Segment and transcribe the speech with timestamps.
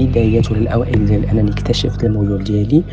[0.00, 2.84] البدايات ولا الاوائل ديال أنني اكتشفت الميول ديالي.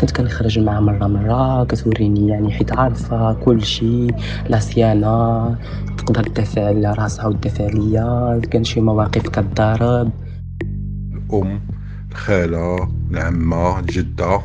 [0.00, 4.14] كنت كنخرج معها مرة مرة كتوريني يعني حيت عارفة كل شيء
[4.48, 5.56] لا صيانة
[5.98, 10.10] تقدر تدافع على راسها وتدافع عليا كان شي مواقف كتضارب.
[11.12, 11.60] الأم
[12.10, 14.40] الخالة العمة الجدة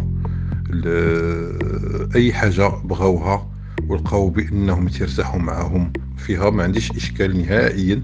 [2.16, 3.48] أي حاجة بغاوها
[3.90, 6.50] ولقاو بأنهم تيرتاحوا معاهم فيها.
[6.50, 8.04] ما عنديش إشكال نهائيا.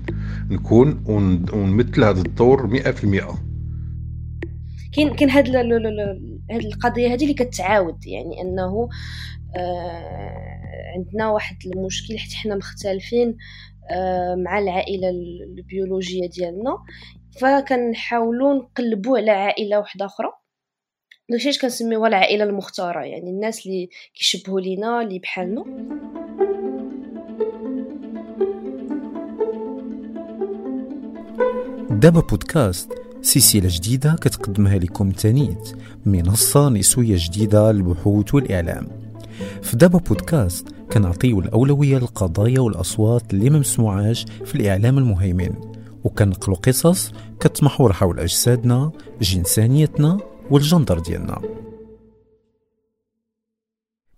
[0.49, 1.03] نكون
[1.53, 3.52] ونمثل هذا الدور 100%
[4.95, 5.55] كاين كاين هاد
[6.51, 8.89] هاد القضية هذه اللي كتعاود يعني أنه
[9.55, 10.61] آه
[10.95, 13.37] عندنا واحد المشكل حيت حنا مختلفين
[13.91, 16.77] آه مع العائلة البيولوجية ديالنا.
[17.41, 20.27] فكنحاولوا نقلبوا على عائلة واحدة أخرى.
[21.29, 25.63] داكشي اش كنسميوها العائلة المختارة يعني الناس اللي كيشبهوا لينا اللي بحالنا.
[31.89, 38.87] دابا بودكاست سلسلة جديدة كتقدمها لكم تانيت منصة نسوية جديدة للبحوث والإعلام.
[39.61, 45.53] في دابا بودكاست كنعطيو الأولوية للقضايا والأصوات اللي ما مسموعاش في الإعلام المهيمن
[46.03, 50.17] وكنقلو قصص كتمحور حول أجسادنا جنسانيتنا
[50.51, 51.41] والجندر ديالنا.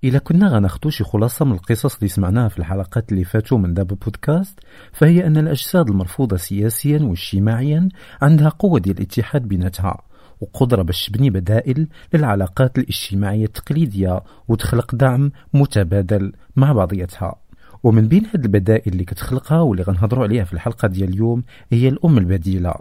[0.06, 3.96] إلا كنا غناخدو شي خلاصة من القصص اللي سمعناها في الحلقات اللي فاتوا من دابا
[3.96, 4.60] بودكاست
[4.94, 7.90] فهي أن الأجساد المرفوضة سياسيا واجتماعيا
[8.22, 10.02] عندها قوة ديال الاتحاد بيناتها
[10.42, 17.36] وقدرة باش تبني بدائل للعلاقات الاجتماعية التقليدية وتخلق دعم متبادل مع بعضياتها.
[17.84, 22.18] ومن بين هاد البدائل اللي كتخلقها واللي غنهضروا عليها في الحلقة ديال اليوم هي الأم
[22.18, 22.74] البديلة.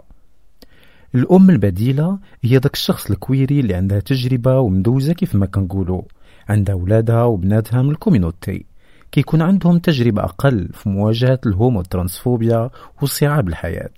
[1.15, 6.01] الأم البديلة هي داك الشخص الكويري اللي عندها تجربة ومدوزة كيف ما كنقولوا
[6.49, 8.65] عندها ولادها وبناتها من ال community
[9.11, 12.69] كيكون عندهم تجربة أقل في مواجهة الهومو ترانسفوبيا
[13.01, 13.89] وصعاب الحياة.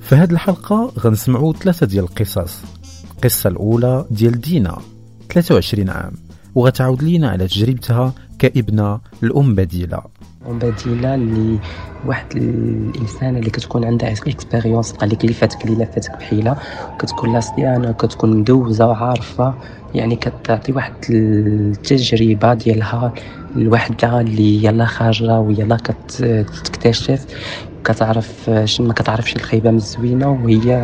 [0.00, 2.62] في هذه الحلقة غنسمعوا ثلاثة ديال القصص.
[3.16, 4.78] القصة الأولى ديال دينا
[5.30, 6.12] 23 عام
[6.54, 8.14] وغتعاود لينا على تجربتها
[8.48, 10.00] كابنة الأم بديلة.
[10.48, 11.58] أم بديلة اللي
[12.06, 16.56] واحد الإنسان اللي كتكون عندها اكسبيريونس بقى لك اللي فاتك اللي فاتك بحيلة
[16.98, 19.54] كتكون لا صيانه كتكون مدوزة وعارفة
[19.94, 23.12] يعني كتعطي واحد التجربة ديالها
[23.56, 27.26] الوحده اللي يلا خارجة ويلا كتكتشف
[27.84, 28.50] كتعرف
[28.80, 30.74] ما كتعرفش الخيبه من الزوينه وهي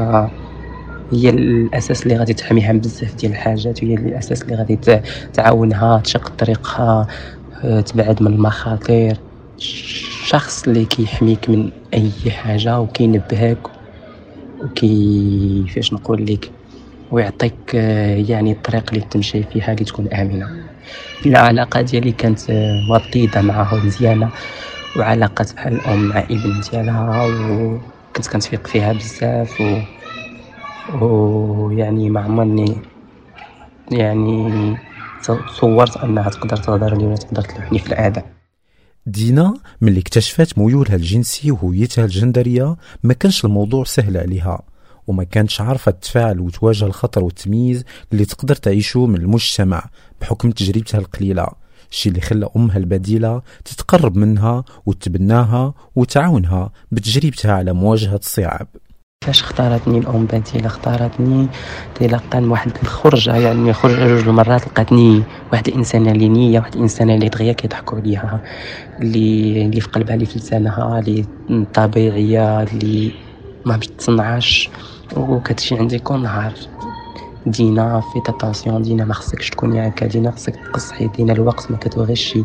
[1.13, 4.79] هي الأساس اللي غادي تحميها من بزاف ديال الحاجات وهي الأساس اللي غادي
[5.33, 7.07] تعاونها تشق طريقها
[7.63, 9.17] تبعد من المخاطر.
[9.59, 13.59] الشخص اللي كيحميك من أي حاجة وكينبهك
[14.65, 16.53] وكي فاش نقول لك
[17.11, 17.75] ويعطيك
[18.29, 20.71] يعني الطريق اللي تمشي فيها اللي تكون آمنة.
[21.27, 22.41] العلاقة ديالي كانت
[22.91, 24.31] وطيدة معها مزيانة
[24.97, 29.83] وعلاقة بحال الأم مع ابن ديالها وكنت كنتفيق فيها بزاف و
[30.89, 32.83] ويعني ما عمرني
[33.93, 34.77] يعني
[35.23, 38.33] تصورت أنها تقدر تهضر لي ولا تقدر تلوحني في الاداء
[39.07, 44.63] دينا ملي اكتشفت ميولها الجنسي وهويتها الجندرية ما كانش الموضوع سهل عليها
[45.07, 49.85] وما كانتش عارفة تتفاعل وتواجه الخطر والتمييز اللي تقدر تعيشه من المجتمع
[50.21, 51.47] بحكم تجربتها القليلة
[51.91, 58.67] الشي اللي خلى أمها البديلة تتقرب منها وتبناها وتعاونها بتجربتها على مواجهة الصعاب.
[59.27, 61.49] فاش اختارتني الام بديله اختارتني
[61.95, 65.23] تلقى واحد الخرجه يعني خرج جوج المرات لقاتني
[65.53, 68.41] واحد الإنسانة اللي نية واحد الإنسانة اللي دغيا كيضحكوا عليها
[69.01, 71.25] اللي اللي في قلبها اللي في لسانها اللي
[71.75, 73.13] طبيعية اللي
[73.65, 74.69] ما تصنعاش
[75.17, 76.53] وكتمشي عندي كل نهار.
[77.47, 80.07] دينا في اتونسيون دينا ما خصكش تكوني هكا.
[80.07, 82.39] دينا خصك تقصحي دينا الوقت ما كتبغيش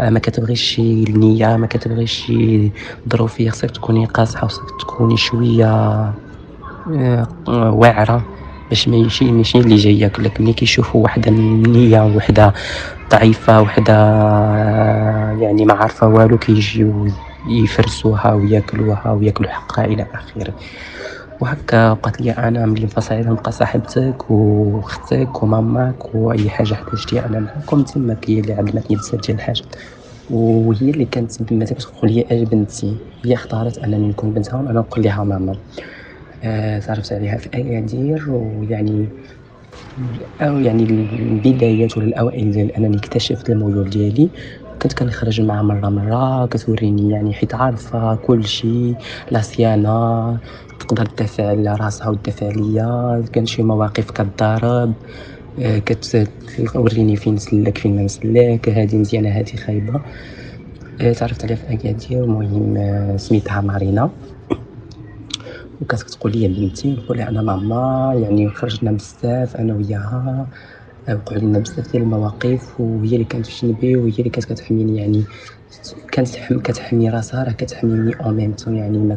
[0.00, 2.70] ما كتبغيش النيه ما كتبغيش شي
[3.08, 3.50] ظروفية.
[3.50, 5.66] خصك تكوني قاصحة وخصك تكوني شوية
[6.90, 8.22] آه، واعرة
[8.68, 12.52] باش ما يمشي ماشي اللي جاي ياكلك ملي كيشوفوا وحدة النيه وحدة
[13.10, 17.08] ضعيفة وحدة آه، يعني ما عارفة والو كيجيو
[17.48, 20.54] يفرسوها وياكلوها وياكلوا حقها إلى آخره.
[21.40, 27.82] وهكا بقات لي أنا ملي فصعيت نبقى صاحبتك وأختك وماماك وأي حاجة احتاجتي أنا معكم
[27.82, 29.66] تما هي اللي علمتني بزاف ديال الحاجات.
[30.30, 35.04] وهي اللي كانت تما تقول لي اش بنتي هي اختارت انني نكون بنتها وأنا نقول
[35.04, 35.56] لها ماما.
[36.42, 39.08] آه تعرفت عليها في اكادير ويعني
[40.40, 44.30] أو يعني البدايات ولا الأوائل ديال أنني اكتشفت الميول ديالي.
[44.82, 48.96] كنت كنخرج معها مرة مرة كتوريني يعني حيت عارفة كل شيء
[49.30, 49.42] لا
[50.78, 54.94] تقدر تدافع على راسها وتدافع عليا كان شي مواقف كتضارب
[55.58, 60.00] آه، كتوريني فين نسلك فين ما نسلك هادي مزيانة هادي خايبة.
[61.00, 64.10] آه، تعرفت عليها في اكادير المهم آه، سميتها مارينا.
[65.80, 70.46] وكانت كتقول لي بنتي نقول أنا ماما يعني خرجنا بزاف أنا وياها.
[71.14, 75.26] وقعوا لنا بزاف ديال المواقف وهي اللي كانت في جنبي وهي اللي كانت كتحميني يعني
[76.12, 76.28] كانت
[76.64, 79.16] كتحمي راسها راه كتحميني أو ميم يعني ما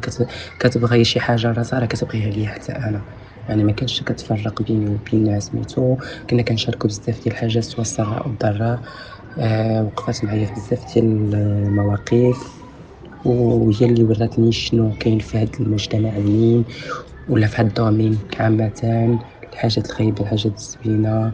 [0.60, 3.06] كتبغي شي حاجة راسها راه كتبغيها ليا حتى أنا.
[3.50, 5.98] يعني ما كانش كتفرق بيني وبين سميتو
[6.30, 8.82] كنا كنشاركوا بزاف ديال الحاجات سواء السراء والضراء
[9.38, 12.66] آه وقفات معايا في بزاف ديال المواقف.
[13.26, 16.66] وهي اللي وراتني شنو كاين في هذا المجتمع الميم
[17.28, 18.72] ولا في هذا ال domaine عامة.
[19.54, 21.34] الحاجات الخايبة الحاجات الزوينة.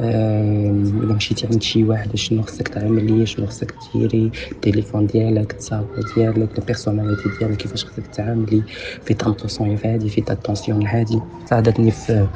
[0.00, 6.58] الا مشيتي عند شي واحد شنو خصك تعملي شنو خصك ديري؟ التليفون ديالك التصاور ديالك
[6.58, 8.64] ال personnalité ديالك كيفاش خصك تعاملي؟
[9.04, 11.22] في طونطوسيون هادي في تاتونسيون هادي.
[11.44, 12.28] ساعدتني في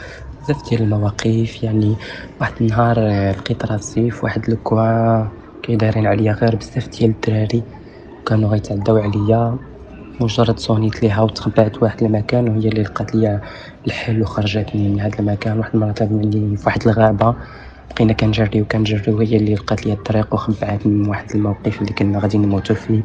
[0.43, 1.99] بزاف ديال المواقف يعني
[2.41, 2.99] واحد النهار
[3.31, 5.29] لقيت راسي في واحد الكوا
[5.63, 7.65] كيدايرين عليا غير بزاف ديال الدراري.
[8.27, 9.59] كانوا غيتعداو عليا.
[10.21, 13.41] مجرد صونيت ليها وتخبعت واحد المكان وهي اللي لقات ليا
[13.87, 15.59] الحل وخرجتني من هذا المكان.
[15.59, 17.35] واحد المرة مني في واحد الغابة
[17.95, 22.39] بقينا كنجري وكنجري وهي اللي لقات لي الطريق وخبعت من واحد الموقف اللي كنا غادي
[22.39, 23.03] نموتو فيه.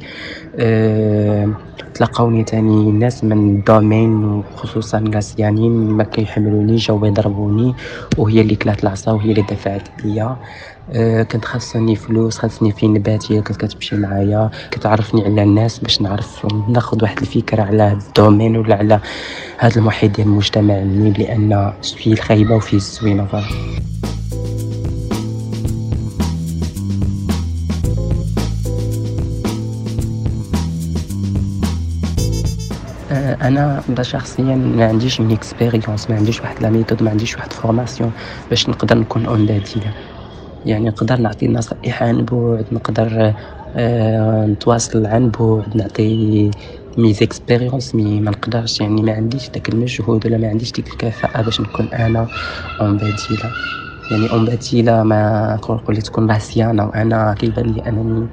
[0.56, 1.50] أه
[1.94, 7.76] تلقاوني تاني ناس من ال domaine وخصوصا ناس يعني ما كيحملوني جاو يضربوني
[8.18, 10.38] وهي اللي كلات العصا وهي اللي دفعت ليا.
[10.92, 14.50] أه كنت خاصني فلوس خاصني فين نبات كانت كتمشي معايا.
[14.72, 19.00] كتعرفني على الناس باش نعرف ناخذ واحد الفكرة على هذا ال domaine ولا على
[19.58, 20.74] هذا المحيط ديال المجتمع
[21.18, 23.28] لأن فيه الخايبة وفيه الزوينة
[33.12, 38.14] أنا شخصيا ما عنديش une expérience ما عنديش واحد la méthode ما عنديش واحد formation
[38.50, 39.94] باش نقدر نكون أم بديلة
[40.66, 43.36] يعني نقدر نعطي نصائح عن بعد نقدر
[43.76, 46.52] آه نتواصل عن بعد نعطي
[46.98, 51.42] mes expériences mais ما نقدرش يعني ما عنديش داك المجهود ولا ما عنديش ديك الكفاءة
[51.42, 52.30] باش نكون أنا
[52.82, 52.98] أم
[54.10, 54.46] يعني أم
[55.04, 58.30] ما نقول لي تكون راسيانة وأنا كيبان لي أنني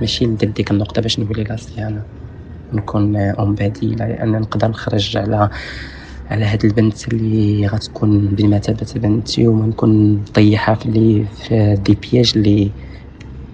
[0.00, 2.23] ماشي ندير ديك النقطة باش نولي راسيانة.
[2.72, 5.50] نكون اون بديله لأن نقدر نخرج على
[6.30, 12.32] على هاد البنت اللي غتكون بمثابة بنتي وما نكون طيحها في اللي في دي بياج
[12.36, 12.70] اللي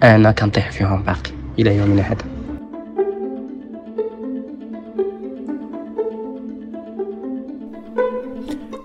[0.03, 2.25] أنا كنطيح فيهم باقي إلى يومنا هذا.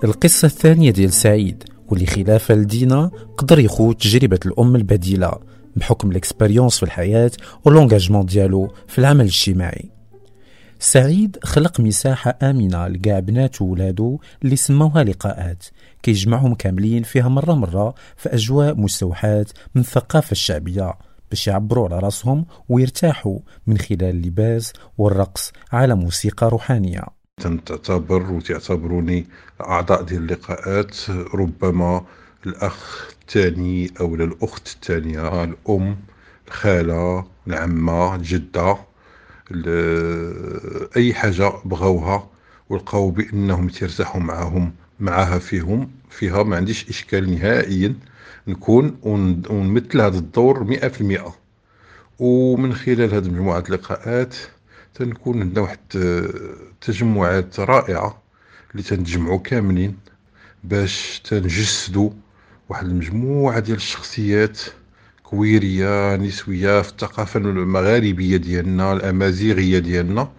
[0.04, 5.32] القصة الثانية ديال سعيد واللي خلافة لدينا قدر يخوض تجربة الأم البديلة
[5.76, 7.30] بحكم ال expérience في الحياة
[7.64, 9.95] وال engagement ديالو في العمل الاجتماعي.
[10.78, 15.64] سعيد خلق مساحة آمنة لقاع بنات وولادو اللي سموها لقاءات
[16.02, 20.94] كيجمعهم كاملين فيها مرة مرة في أجواء مستوحاة من الثقافة الشعبية
[21.30, 27.02] باش يعبروا على راسهم ويرتاحوا من خلال اللباس والرقص على موسيقى روحانية.
[27.66, 29.26] تعتبر وتعتبروني
[29.60, 30.96] أعضاء ديال اللقاءات
[31.34, 32.04] ربما
[32.46, 35.96] الأخ الثاني أو الأخت الثانية الأم
[36.48, 38.76] الخالة العمة الجدة.
[40.96, 42.30] أي حاجة بغاوها
[42.68, 47.94] ولقاو بأنهم تيرتاحوا معاهم معاها فيهم فيها ما عنديش إشكال نهائيا.
[48.48, 51.34] نكون ونمثل هذا الدور مئة في المئة.
[52.18, 54.36] ومن خلال هذه مجموعة اللقاءات
[54.94, 55.78] تنكون عندنا واحد
[56.80, 58.22] تجمعات رائعة
[58.72, 59.96] اللي تنجمعوا كاملين
[60.64, 62.10] باش تنجسدوا
[62.68, 64.60] واحد المجموعة ديال الشخصيات
[65.30, 70.32] كويريه نسوية في الثقافة المغاربية ديالنا الأمازيغية ديالنا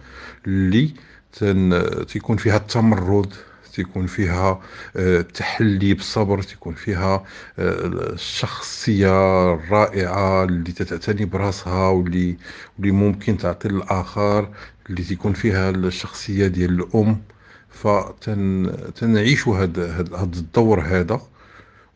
[0.46, 0.94] اللي
[1.32, 3.34] تن تيكون فيها التمرد
[3.74, 4.60] تيكون فيها
[4.96, 7.24] التحلي آه، بالصبر تيكون فيها
[7.58, 12.36] آه، الشخصية الرائعة اللي تتعتني براسها واللي
[12.78, 14.48] واللي ممكن تعطي للآخر
[14.90, 17.22] اللي تيكون فيها الشخصية ديال الأم.
[17.70, 21.20] فتن تنعيشوا هذا هذا الدور هذا.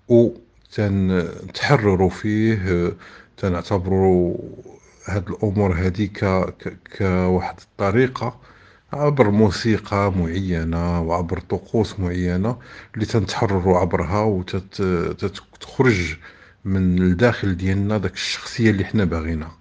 [0.09, 0.31] و
[0.73, 2.93] تنتحرروا فيه
[3.37, 4.37] تنعتبروا
[5.07, 6.09] هاد الأمور هذه
[6.99, 8.38] كواحد الطريقة
[8.93, 12.57] عبر موسيقى معينة وعبر طقوس معينة
[12.95, 16.17] اللي تنتحرروا عبرها وتخرج
[16.64, 19.57] من الداخل ديالنا داك الشخصية اللي حنا باغينها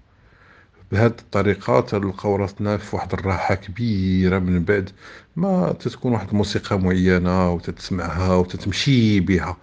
[0.91, 4.89] بهذه الطريقة تلقاو راسنا في واحد الراحة كبيرة من بعد
[5.35, 9.57] ما تتكون واحد الموسيقى معينة وتتسمعها وتتمشي بها.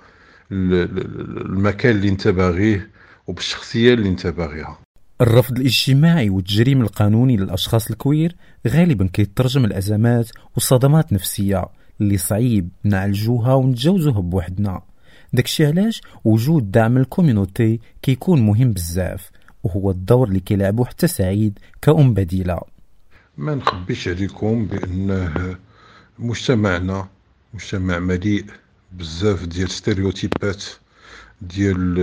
[0.53, 2.91] المكان اللي انت باغيه
[3.27, 4.79] وبالشخصية اللي انت باغيها.
[5.21, 8.37] الرفض الاجتماعي والتجريم القانوني للأشخاص الكوير
[8.69, 11.65] غالبا كيترجم الأزمات والصدمات النفسيه
[12.01, 14.83] اللي صعيب نعالجوها ونتجاوزوها بوحدنا.
[15.33, 19.31] داكشي علاش وجود دعم ال community كيكون مهم بزاف
[19.65, 22.61] وهو الدور اللي كيلعبو حتى سعيد كأم بديلة.
[23.37, 25.57] ما نخبيش عليكم بأنه
[26.19, 27.09] مجتمعنا
[27.55, 28.45] مجتمع مليء
[28.93, 30.65] بزاف ديال stéréotype ات
[31.43, 31.95] ديال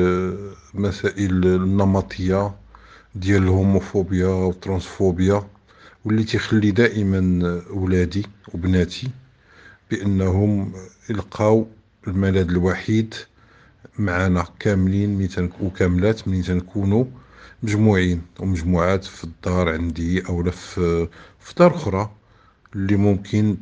[0.74, 2.56] مسائل النمطية
[3.15, 5.48] ديال الهوموفوبيا والترانسفوبيا
[6.06, 9.08] واللي تيخلي دائما ولادي وبناتي
[9.92, 10.74] بأنهم
[11.10, 11.68] يلقاو
[12.08, 13.13] الملاذ الوحيد
[14.00, 17.06] معنا كاملين ميتن وكاملات من تنكونوا
[17.63, 21.08] مجموعين ومجموعات في الدار عندي أو في
[21.39, 22.12] في دار أخرى
[22.75, 23.58] اللي ممكن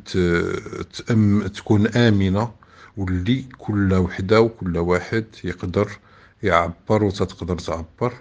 [0.93, 2.51] تأم تكون آمنة
[2.97, 5.89] واللي كل وحدة وكل واحد يقدر
[6.43, 8.13] يعبر وتتقدر تعبر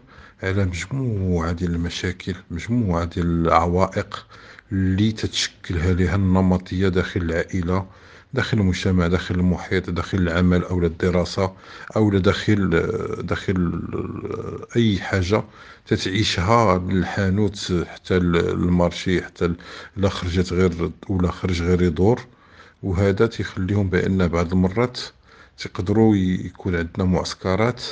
[0.42, 4.26] على مجموعة ديال المشاكل مجموعة ديال العوائق
[4.72, 7.86] اللي تتشكلها لها النمطية داخل العائلة
[8.34, 11.52] داخل المجتمع داخل المحيط داخل العمل أو الدراسة
[11.96, 12.70] أو داخل
[13.22, 13.82] داخل
[14.76, 15.44] أي حاجة
[15.86, 19.54] تتعيشها الحانوت حتى المارشي حتى
[19.96, 22.20] لا خرجت غير ولا خرج غير يدور.
[22.82, 25.00] وهذا تيخليهم بأن بعض المرات
[25.58, 27.82] تقدروا يكون عندنا معسكرات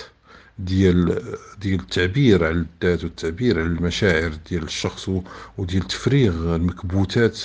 [0.59, 1.23] ديال
[1.61, 5.11] ديال التعبير على الذات والتعبير على المشاعر ديال الشخص
[5.59, 7.41] وديال تفريغ المكبوتات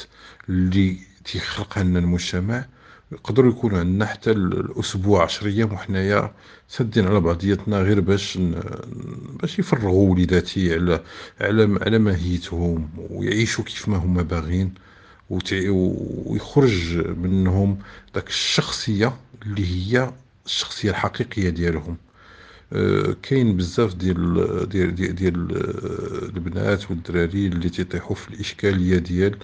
[0.49, 2.65] اللي تيخلقها لنا المجتمع.
[3.11, 6.33] يقدروا يكونوا عندنا حتى الأسبوع عشر أيام وحنايا
[6.67, 8.37] سادين على بعضياتنا غير باش
[9.41, 11.03] باش يفرغوا وليداتي على
[11.41, 14.73] على على ماهيتهم ويعيشوا كيف ما هما باغين
[15.29, 17.79] ويخرج منهم
[18.15, 19.13] داك الشخصية
[19.45, 19.65] اللي
[19.95, 20.13] هي
[20.45, 21.97] الشخصية الحقيقية ديالهم.
[22.73, 25.35] آه، كاين بزاف ديال ديال ديال, ديال
[26.35, 29.37] البنات والدراري اللي تيطيحوا في الإشكالية ديال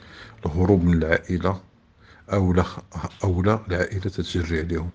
[0.46, 1.62] الهروب من العائلة
[2.34, 2.66] أو لا
[3.24, 4.90] أو لا العائلة تتجري عليهم.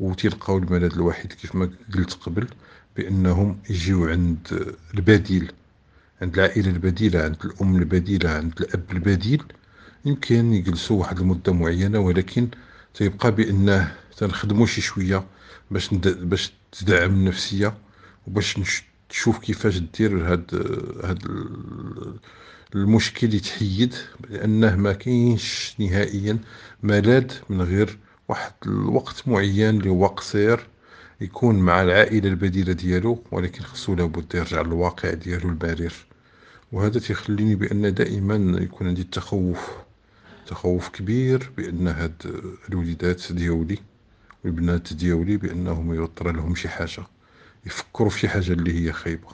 [0.00, 2.46] وتلقاو الملاذ الوحيد كيف ما قلت قبل
[2.96, 5.52] بأنهم يجيو عند البديل
[6.22, 9.42] عند العائلة البديلة عند الأم البديلة عند الأب البديل.
[10.04, 12.48] يمكن يجلسوا واحد المدة معينة ولكن
[12.94, 15.24] تيبقى بانه تنخدموا شي شوية
[15.70, 16.08] باش ند...
[16.08, 17.74] باش تدعم النفسية
[18.26, 18.58] وباش
[19.08, 20.54] تشوف كيفاش دير هاد
[21.04, 21.22] هاد
[22.74, 23.94] المشكل يتحيد
[24.30, 26.38] لأنه ما كاينش نهائيا
[26.82, 30.66] ملاذ من غير واحد الوقت معين اللي هو قصير
[31.20, 35.92] يكون مع العائلة البديلة ديالو ولكن خصو لابد يرجع للواقع ديالو المرير
[36.72, 39.70] وهذا تيخليني بأن دائما يكون عندي التخوف
[40.46, 42.22] تخوف كبير بأن هاد
[42.68, 43.78] الوليدات ديولي
[44.44, 47.06] والبنات ديولي بأنهم يوطر لهم شي حاجة
[47.66, 49.28] يفكروا في شي حاجة اللي هي خايبة.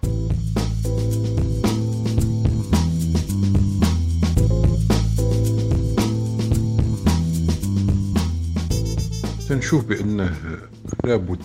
[9.49, 10.37] تنشوف بأنه
[11.05, 11.43] لابد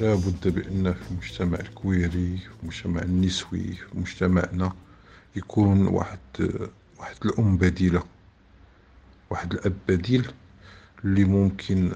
[0.00, 4.72] لابد بأن في المجتمع الكويري المجتمع النسوي مجتمعنا
[5.36, 6.18] يكون واحد
[6.98, 8.02] واحد الام بديلة.
[9.32, 10.32] واحد الأب بديل
[11.04, 11.92] اللي ممكن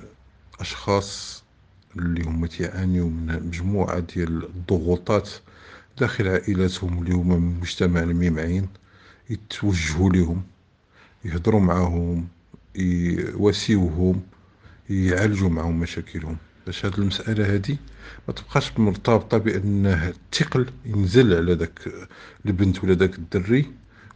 [0.61, 1.43] أشخاص
[1.97, 5.31] اللي هم تيعانيوا من مجموعة ديال الضغوطات
[5.99, 8.69] داخل عائلاتهم اللي هما من المجتمع الميمعين
[9.31, 10.43] يتوجهوا لهم
[11.25, 12.29] يهضروا معاهم
[12.77, 14.23] يواسيوهم
[14.91, 16.37] يعالجوا معهم مشاكلهم.
[16.67, 17.77] باش هاد المسألة هادي
[18.29, 21.79] ما تبقاش مرتبطة بأنه الثقل ينزل على داك
[22.47, 23.73] البنت ولا داك الدري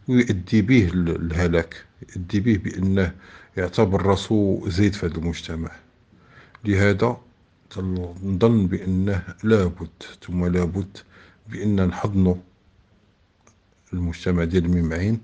[0.07, 3.15] ويؤدي به الهلاك يؤدي به بأنه
[3.57, 5.71] يعتبر راسو زيد في هذا المجتمع.
[6.65, 7.17] لهذا
[8.23, 9.89] نظن بأنه لابد
[10.21, 10.97] ثم لابد
[11.49, 12.35] بأن نحضنوا
[13.93, 15.21] المجتمع ديال الميمعين.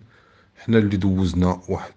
[0.57, 1.93] حنا اللي دوزنا واحد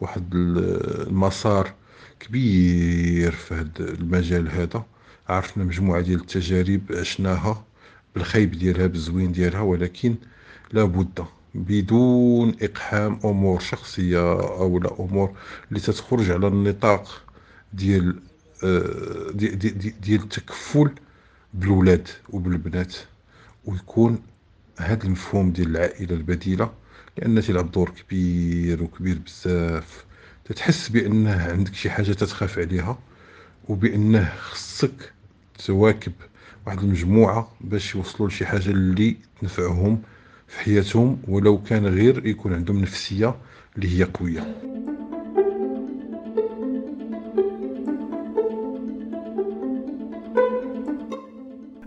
[0.00, 1.74] واحد المسار
[2.20, 4.84] كبير في هذا المجال هذا.
[5.28, 7.64] عرفنا مجموعة ديال التجارب عشناها
[8.14, 10.14] بالخيب ديالها بالزوين ديالها ولكن
[10.72, 11.24] لابد
[11.58, 15.34] بدون اقحام أمور شخصية أو لا أمور
[15.68, 17.22] اللي تتخرج على النطاق
[17.72, 18.20] ديال
[18.64, 19.70] آه، ديال دي
[20.02, 20.90] دي التكفل
[21.54, 22.94] بالولاد وبالبنات
[23.64, 24.22] ويكون
[24.78, 26.72] هذا المفهوم ديال العائلة البديلة
[27.18, 30.04] لأن تلعب دور كبير وكبير بزاف.
[30.44, 32.98] تتحس بأنه عندك شي حاجة تتخاف عليها
[33.68, 35.12] وبأنه خصك
[35.66, 36.12] تواكب
[36.66, 40.02] واحد المجموعة باش يوصلوا لشي حاجة اللي تنفعهم
[40.48, 43.34] في حياتهم ولو كان غير يكون عندهم نفسية
[43.76, 44.40] اللي هي قوية.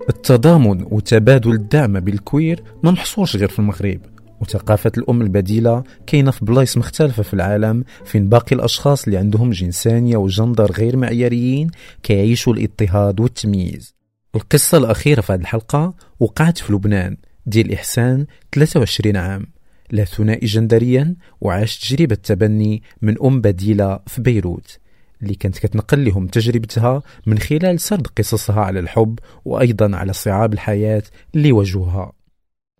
[0.09, 3.99] التضامن وتبادل الدعم بالكوير ما محصورش غير في المغرب.
[4.41, 10.17] وثقافة الأم البديلة كاينة في بلايص مختلفة في العالم فين باقي الأشخاص اللي عندهم جنسانية
[10.17, 11.69] وجندر غير معياريين
[12.03, 13.95] كيعيشوا الإضطهاد والتمييز.
[14.35, 17.17] القصة الأخيرة في هذه الحلقة وقعت في لبنان.
[17.45, 19.45] ديال إحسان 23 عام.
[19.91, 24.79] لا ثنائي جندريا وعاش تجربة تبني من أم بديلة في بيروت
[25.23, 31.03] اللي كانت كتنقل لهم تجربتها من خلال سرد قصصها على الحب وأيضا على صعاب الحياة
[31.35, 32.11] اللي واجهوها.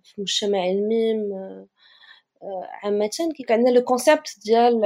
[0.03, 1.31] في المجتمع الميم
[2.83, 4.85] عامة كيكون عندنا لو كونسيبت ديال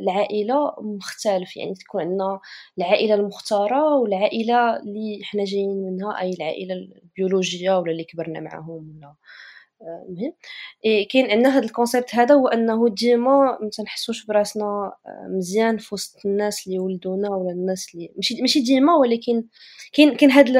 [0.00, 1.56] العائلة مختلف.
[1.56, 2.40] يعني تكون عندنا
[2.78, 9.14] العائلة المختارة والعائلة اللي حنا جايين منها أي العائلة البيولوجية ولا اللي كبرنا معاهم ولا
[10.08, 10.32] المهم.
[10.84, 14.92] إيه كاين عندنا هذا الكونسيبت هذا هو أنه ديما ما تنحسوش براسنا
[15.36, 19.44] مزيان في وسط الناس اللي ولدونا ولا الناس اللي ماشي ماشي ديما ولكن
[19.92, 20.56] كاين كاين هاد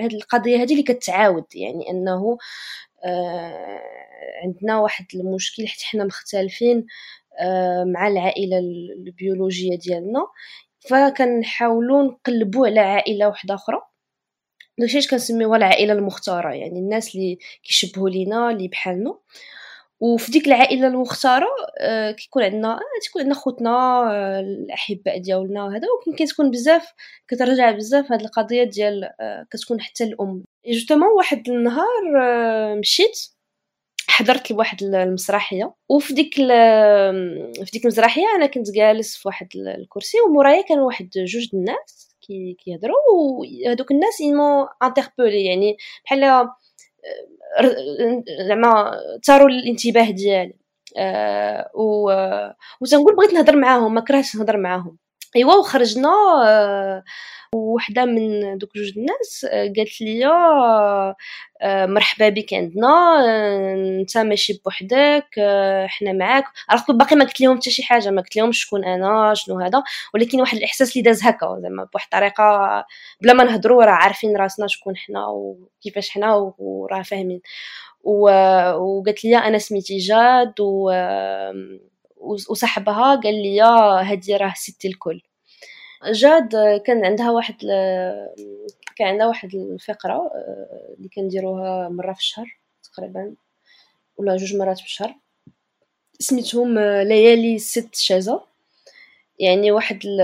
[0.00, 1.44] هاد القضية هذه اللي كتعاود.
[1.54, 2.38] يعني أنه آه
[4.44, 6.86] عندنا واحد المشكل حيت حنا مختلفين
[7.40, 10.26] آه مع العائلة البيولوجية ديالنا.
[10.90, 13.80] فكنحاولوا نقلبوا على عائلة واحدة أخرى.
[14.78, 19.18] داكشي اش كنسميوها العائلة المختارة يعني الناس اللي كيشبهوا لينا اللي بحالنا.
[20.04, 21.46] وفي ديك العائلة المختارة
[21.80, 23.70] آه كيكون عندنا تكون عندنا خوتنا
[24.12, 25.88] آه الأحباء ديالنا وهذا.
[26.00, 26.92] وكاين كتكون بزاف
[27.28, 30.44] كترجع بزاف هاد القضية ديال آه كتكون حتى الأم.
[30.68, 32.02] جوستومون واحد النهار
[32.78, 33.18] مشيت
[34.08, 35.74] حضرت لواحد المسرحية.
[35.88, 41.48] وفي ديك في ديك المسرحية أنا كنت جالس في واحد الكرسي ومورايا كان واحد جوج
[41.54, 42.94] الناس كي كيهضروا.
[43.08, 46.48] وهذوك الناس ايمون انتربولي يعني بحال
[48.48, 50.54] زعما ثاروا الانتباه ديالي.
[50.98, 52.10] أه و
[52.80, 54.98] وتنقول بغيت نهضر معاهم ما كرهتش نهضر معاهم.
[55.36, 56.08] ايوا وخرجنا
[56.46, 57.04] أه
[57.54, 60.26] وحده من دوك جوج الناس قالت لي
[61.86, 62.88] مرحبا بك عندنا
[64.00, 65.26] انت ماشي بوحدك
[65.86, 66.44] حنا معاك.
[66.68, 69.82] عرفت باقي ما قلت لهم حتى شي حاجة ما قلت لهم شكون أنا شنو هذا.
[70.14, 72.84] ولكن واحد الإحساس اللي داز هكا زعما بواحد الطريقة
[73.20, 77.40] بلا ما نهضروا راه عارفين راسنا شكون حنا وكيفاش حنا وراه فاهمين.
[78.04, 80.90] وقالت لي أنا سميتي جاد و
[82.24, 83.60] وصاحبها قال لي
[84.10, 85.22] هادي راه ستي الكل.
[86.12, 87.54] جاد كان عندها واحد
[88.96, 90.30] كان عندها واحد الفقرة
[90.98, 93.34] اللي كنديروها مرة في الشهر تقريبا
[94.16, 95.14] ولا جوج مرات في الشهر.
[96.18, 98.42] سميتهم ليالي ست شازة
[99.38, 100.20] يعني واحد ال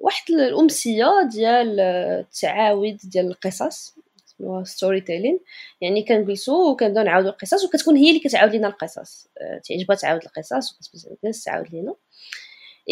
[0.00, 3.94] واحد الأمسية ديال التعاود ديال القصص.
[4.40, 5.40] اسمها storytelling
[5.80, 9.28] يعني كنجلسو وكنبداو نعاودو القصص وكتكون هي اللي كتعاود لنا القصص.
[9.68, 11.94] تعجبها تعاود القصص وكتبدا تعاود لينا.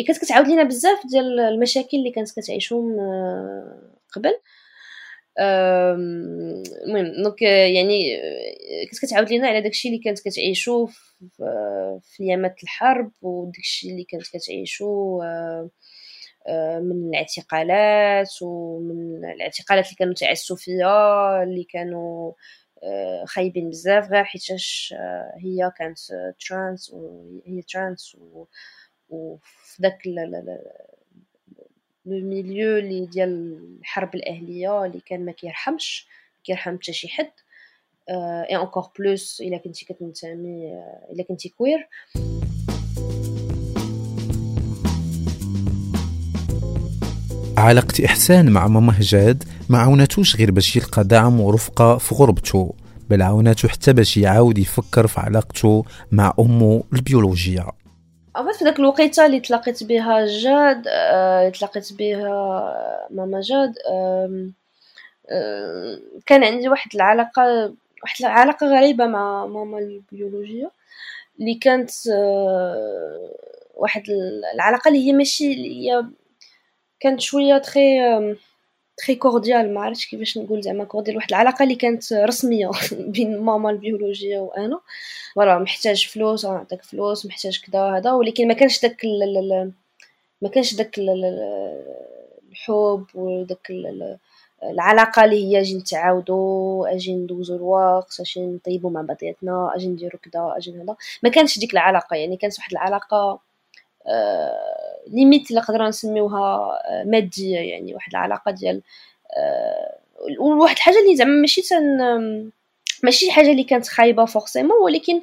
[0.07, 2.97] كانت كتعاود لينا بزاف ديال المشاكل اللي كانت كتعيشهم
[4.13, 4.35] قبل.
[5.39, 8.17] المهم دونك يعني
[8.91, 10.87] كانت كتعاود لينا على داكشي اللي كانت كتعيشو
[12.03, 15.23] في ايامات الحرب وداكشي اللي كانت كتعيشو
[16.83, 22.33] من الاعتقالات ومن الاعتقالات اللي كانوا تعسوا فيها اللي كانوا
[23.25, 24.95] خايبين بزاف غير حيتاش
[25.37, 25.99] هي كانت
[26.49, 28.47] trans وهي trans و
[29.11, 30.59] وفي داك le
[32.07, 36.07] milieu اللي ديال الحرب الأهلية اللي كان ما كيرحمش
[36.45, 37.31] كيرحم حتى شي حد.
[38.11, 41.89] et encore plus إلا كنتي كتنتمي إلا كنتي queer
[47.63, 52.75] علاقة إحسان مع ماما جاد ما عاوناتوش غير باش يلقى دعم ورفقة في غربته
[53.11, 57.67] بل عاوناتو حتى باش يعاود يفكر في علاقته مع أمه البيولوجية.
[58.37, 62.65] عرفت في داك الوقيتة اللي تلاقيت بها جاد أه تلاقيت بها
[63.11, 64.51] ماما جاد أه
[65.31, 67.73] أه كان عندي واحد العلاقة
[68.03, 70.71] واحد العلاقة غريبة مع ماما البيولوجية
[71.41, 73.31] اللي كانت أه
[73.75, 74.03] واحد
[74.55, 76.05] العلاقة اللي هي ماشي اللي هي
[77.03, 78.01] كانت شوية تخي
[78.97, 82.71] très cordiale ما عرفتش كيفاش نقول زعما cordiale واحد العلاقة اللي كانت رسمية
[83.15, 84.81] بين ماما البيولوجية وأنا.
[85.35, 89.03] voilà محتاج فلوس نعطيك فلوس محتاج كذا هذا ولكن ما كانش داك
[90.43, 90.99] ما كانش داك
[92.53, 93.73] الحب وداك
[94.63, 100.55] العلاقة اللي هي أجي نتعاودو أجي ندوزو الوقت أجي نطيبو مع بعضياتنا أجي نديرو كذا
[100.57, 103.41] أجي هذا ما كانش ديك العلاقة يعني كانت واحد العلاقة
[105.09, 108.83] limite اللي نقدروا نسميوها مادية يعني واحد العلاقة ديال
[109.37, 109.99] آه
[110.41, 111.99] وواحد الحاجة اللي زعما ماشي تن
[113.03, 115.21] ماشي حاجة اللي كانت خايبة forcément ولكن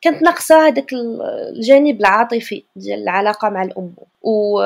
[0.00, 3.94] كانت ناقصة هذاك الجانب العاطفي ديال العلاقة مع الأم.
[4.22, 4.58] و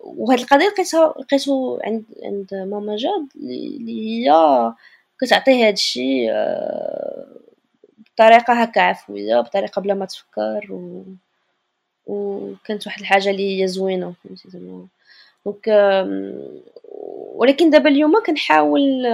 [0.00, 4.32] وهاد القضية لقيتها لقيتو عند عند ماما جاد اللي هي
[5.20, 6.30] كتعطي هاد الشيء
[7.98, 11.04] بطريقة هكا عفوية بطريقة بلا ما تفكر و
[12.06, 14.86] وكانت واحد الحاجة اللي هي زوينة فهمتي زعما؟
[15.46, 15.68] donc
[17.34, 19.06] ولكن دابا اليوم كنحاول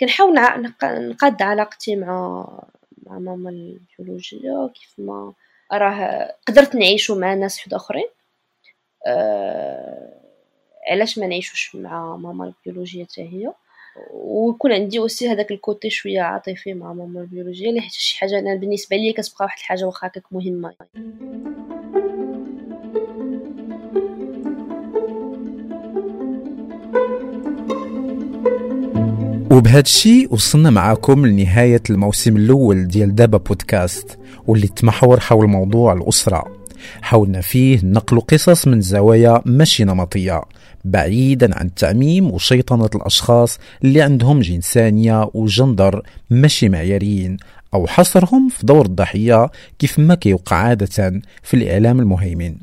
[0.00, 0.34] كنحاول
[0.82, 2.46] نقاد علاقتي مع
[3.06, 5.32] مع ماما البيولوجية كيف ما
[5.72, 8.08] راه قدرت نعيشو مع ناس حد أخرين.
[9.06, 10.22] أه
[10.90, 13.52] علاش ما نعيشوش مع ماما البيولوجية حتى هي؟
[14.12, 18.38] ويكون عندي aussi هذاك ال côté شوية عاطفي مع ماما البيولوجية اللي حيت شي حاجة
[18.38, 20.74] أنا بالنسبة لي كتبقى واحد الحاجة واخا هكاك مهمة.
[29.52, 36.61] وبهذا الشيء وصلنا معاكم لنهاية الموسم الأول ديال دابا بودكاست واللي تمحور حول موضوع الأسرة.
[37.02, 40.42] حاولنا فيه نقل قصص من زوايا ماشي نمطية
[40.84, 47.36] بعيدا عن التعميم وشيطنة الأشخاص اللي عندهم جنسانية وجندر ماشي معياريين
[47.74, 52.56] أو حصرهم في دور الضحية كيف ما كيوقع عادة في الإعلام المهيمن.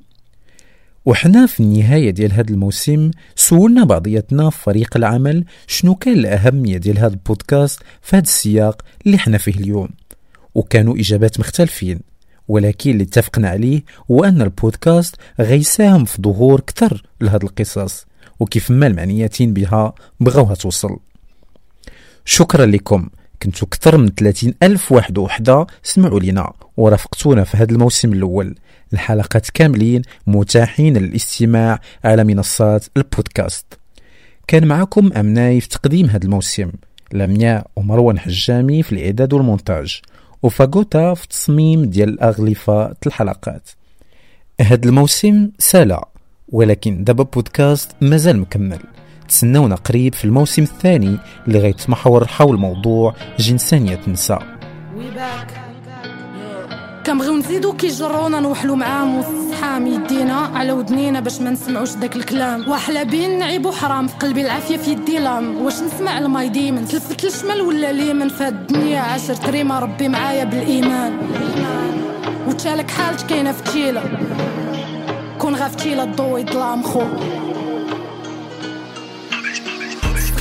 [1.05, 6.97] وحنا في النهاية ديال هذا الموسم سولنا بعضياتنا في فريق العمل شنو كان الأهمية ديال
[6.97, 9.89] هذا البودكاست في هذا السياق اللي حنا فيه اليوم.
[10.55, 11.99] وكانوا إجابات مختلفين.
[12.49, 18.05] ولكن اللي اتفقنا عليه هو أن البودكاست غيساهم في ظهور كثر لهذه القصص
[18.39, 20.99] وكيف ما المعنياتين بها بغاوها توصل
[22.25, 23.09] شكرا لكم.
[23.43, 28.55] كنتو كثر من 30 ألف واحد وحدة سمعوا لنا ورافقتونا في هذا الموسم الأول.
[28.93, 33.65] الحلقات كاملين متاحين للاستماع على منصات البودكاست.
[34.47, 36.71] كان معكم أمناي في تقديم هذا الموسم.
[37.13, 40.01] لمياء ومروان حجامي في الإعداد والمونتاج.
[40.43, 43.69] وفاغوتا في تصميم ديال الأغلفة الحلقات.
[44.61, 46.07] هاد الموسم سالا
[46.49, 48.79] ولكن دابا بودكاست مازال مكمل.
[49.29, 54.43] تسناونا قريب في الموسم الثاني اللي غيتمحور حول موضوع جنسانية النساء
[57.05, 62.69] كنبغيو نزيدو كيجرونا نوحلو معاهم وصحام يدينا على ودنينا باش ما نسمعوش داك الكلام.
[62.69, 65.61] واحلى بين نعيب وحرام في قلبي العافية في يدي لام.
[65.61, 71.17] واش نسمع الماي ديمن؟ تلفت الشمال ولا ليمن في الدنيا عشر كريمه ربي معايا بالإيمان.
[72.47, 74.03] وتشالك حالت كاينة في تشيلة.
[75.39, 76.99] كون غافتيلا الضوء يظلام خو.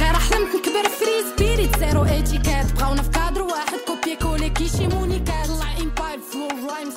[0.01, 5.47] غير حلمت نكبر فريز بيريت زيرو اتيكات بغاونا في كادر واحد كوبي كولي كيشي مونيكات.
[5.47, 6.95] طلع امباير فلو رايمز